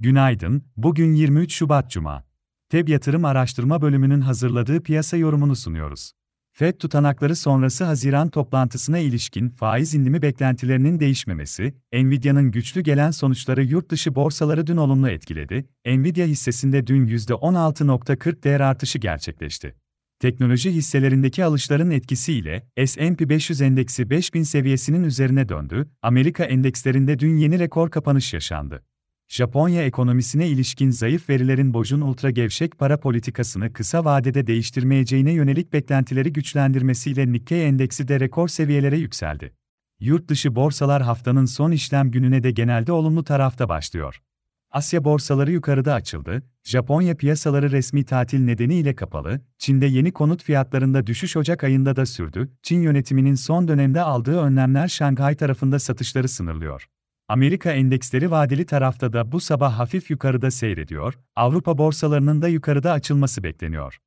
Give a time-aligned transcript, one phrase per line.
[0.00, 2.24] Günaydın, bugün 23 Şubat Cuma.
[2.68, 6.12] TEB Yatırım Araştırma Bölümünün hazırladığı piyasa yorumunu sunuyoruz.
[6.52, 13.90] FED tutanakları sonrası Haziran toplantısına ilişkin faiz indimi beklentilerinin değişmemesi, Nvidia'nın güçlü gelen sonuçları yurt
[13.90, 15.68] dışı borsaları dün olumlu etkiledi.
[15.86, 19.74] Nvidia hissesinde dün %16.40 değer artışı gerçekleşti.
[20.20, 25.88] Teknoloji hisselerindeki alışların etkisiyle S&P 500 endeksi 5000 seviyesinin üzerine döndü.
[26.02, 28.82] Amerika endekslerinde dün yeni rekor kapanış yaşandı.
[29.28, 36.32] Japonya ekonomisine ilişkin zayıf verilerin Boj'un ultra gevşek para politikasını kısa vadede değiştirmeyeceğine yönelik beklentileri
[36.32, 39.54] güçlendirmesiyle Nikkei endeksi de rekor seviyelere yükseldi.
[40.00, 44.22] Yurt dışı borsalar haftanın son işlem gününe de genelde olumlu tarafta başlıyor.
[44.70, 51.36] Asya borsaları yukarıda açıldı, Japonya piyasaları resmi tatil nedeniyle kapalı, Çin'de yeni konut fiyatlarında düşüş
[51.36, 56.88] Ocak ayında da sürdü, Çin yönetiminin son dönemde aldığı önlemler Şanghay tarafında satışları sınırlıyor.
[57.28, 63.42] Amerika endeksleri vadeli tarafta da bu sabah hafif yukarıda seyrediyor, Avrupa borsalarının da yukarıda açılması
[63.42, 63.98] bekleniyor.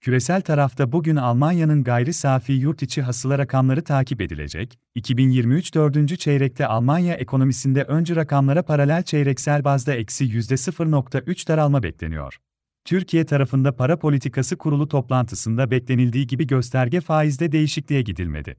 [0.00, 4.78] Küresel tarafta bugün Almanya'nın gayri safi yurt içi hasıla rakamları takip edilecek.
[4.94, 12.38] 2023 dördüncü çeyrekte Almanya ekonomisinde öncü rakamlara paralel çeyreksel bazda eksi %0.3 daralma bekleniyor.
[12.84, 18.56] Türkiye tarafında para politikası kurulu toplantısında beklenildiği gibi gösterge faizde değişikliğe gidilmedi.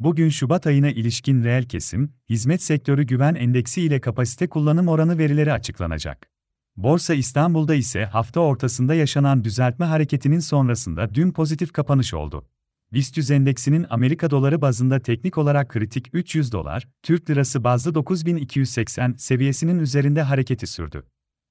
[0.00, 5.52] Bugün Şubat ayına ilişkin reel kesim, hizmet sektörü güven endeksi ile kapasite kullanım oranı verileri
[5.52, 6.30] açıklanacak.
[6.76, 12.48] Borsa İstanbul'da ise hafta ortasında yaşanan düzeltme hareketinin sonrasında dün pozitif kapanış oldu.
[12.92, 19.14] BIST 100 endeksinin Amerika doları bazında teknik olarak kritik 300 dolar, Türk lirası bazlı 9280
[19.18, 21.02] seviyesinin üzerinde hareketi sürdü.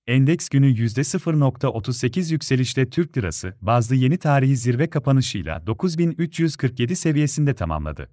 [0.08, 8.10] Endeks günü %0.38 yükselişle Türk lirası bazlı yeni tarihi zirve kapanışıyla 9347 seviyesinde tamamladı.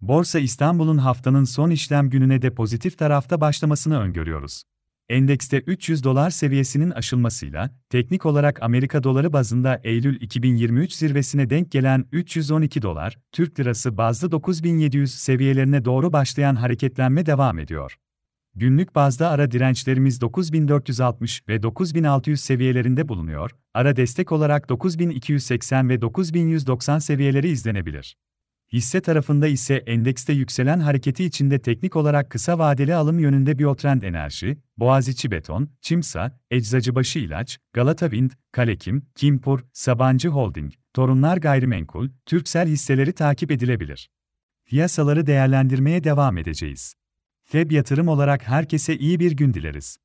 [0.00, 4.62] Borsa İstanbul'un haftanın son işlem gününe de pozitif tarafta başlamasını öngörüyoruz.
[5.08, 12.04] Endekste 300 dolar seviyesinin aşılmasıyla, teknik olarak Amerika doları bazında Eylül 2023 zirvesine denk gelen
[12.12, 17.96] 312 dolar, Türk lirası bazlı 9700 seviyelerine doğru başlayan hareketlenme devam ediyor.
[18.54, 26.98] Günlük bazda ara dirençlerimiz 9460 ve 9600 seviyelerinde bulunuyor, ara destek olarak 9280 ve 9190
[26.98, 28.16] seviyeleri izlenebilir.
[28.72, 34.58] Hisse tarafında ise endekste yükselen hareketi içinde teknik olarak kısa vadeli alım yönünde Biotrend Enerji,
[34.76, 43.12] Boğaziçi Beton, Çimsa, Eczacıbaşı İlaç, Galata Wind, Kalekim, Kimpur, Sabancı Holding, Torunlar Gayrimenkul, Türksel hisseleri
[43.12, 44.10] takip edilebilir.
[44.66, 46.94] Piyasaları değerlendirmeye devam edeceğiz.
[47.44, 49.98] FEB yatırım olarak herkese iyi bir gün dileriz.